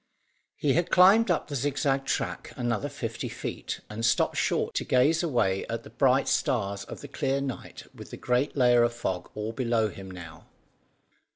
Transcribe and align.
He 0.55 0.73
had 0.73 0.89
climbed 0.89 1.29
up 1.29 1.47
the 1.47 1.55
zigzag 1.55 2.05
track 2.05 2.53
another 2.57 2.89
fifty 2.89 3.29
feet, 3.29 3.81
and 3.87 4.03
stopped 4.03 4.35
short 4.35 4.73
to 4.73 4.83
gaze 4.83 5.21
away 5.21 5.63
at 5.67 5.83
the 5.83 5.91
bright 5.91 6.27
stars 6.27 6.83
of 6.85 7.01
the 7.01 7.07
clear 7.07 7.39
night 7.39 7.83
with 7.93 8.09
the 8.09 8.17
great 8.17 8.57
layer 8.57 8.81
of 8.81 8.95
fog 8.95 9.29
all 9.35 9.51
below 9.51 9.89
him 9.89 10.09
now. 10.09 10.47